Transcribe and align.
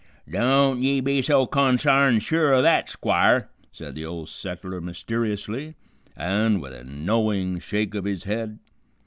"Don't 0.27 0.81
ye 0.81 0.99
be 0.99 1.21
so 1.21 1.45
consarned 1.45 2.23
sure 2.23 2.55
o' 2.55 2.63
that, 2.63 2.89
Squire," 2.89 3.51
said 3.71 3.93
the 3.93 4.03
Old 4.03 4.29
Settler 4.29 4.81
mysteriously, 4.81 5.75
and 6.17 6.59
with 6.59 6.73
a 6.73 6.83
knowing 6.83 7.59
shake 7.59 7.93
of 7.93 8.05
his 8.05 8.23
head. 8.23 8.57